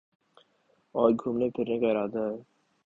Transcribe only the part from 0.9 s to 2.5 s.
اور گھومنے پھرنے کا ارادہ ہے